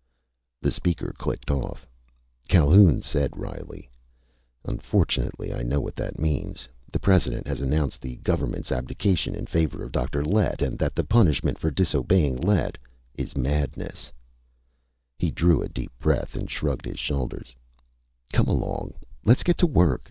_"The 0.62 0.72
speaker 0.72 1.12
clicked 1.18 1.50
off. 1.50 1.86
Calhoun 2.48 3.02
said 3.02 3.36
wryly: 3.36 3.90
"Unfortunately, 4.64 5.52
I 5.52 5.62
know 5.62 5.78
what 5.78 5.94
that 5.96 6.18
means. 6.18 6.66
The 6.90 6.98
President 6.98 7.46
has 7.46 7.60
announced 7.60 8.00
the 8.00 8.16
government's 8.16 8.72
abdication 8.72 9.34
in 9.34 9.44
favor 9.44 9.84
of 9.84 9.92
Dr. 9.92 10.24
Lett, 10.24 10.62
and 10.62 10.78
that 10.78 10.94
the 10.94 11.04
punishment 11.04 11.58
for 11.58 11.70
disobeying 11.70 12.36
Lett 12.38 12.78
is 13.14 13.36
madness." 13.36 14.10
He 15.18 15.30
drew 15.30 15.60
a 15.60 15.68
deep 15.68 15.92
breath 15.98 16.34
and 16.34 16.50
shrugged 16.50 16.86
his 16.86 16.98
shoulders. 16.98 17.54
"Come 18.32 18.48
along! 18.48 18.94
Let's 19.26 19.42
get 19.42 19.58
to 19.58 19.66
work!" 19.66 20.10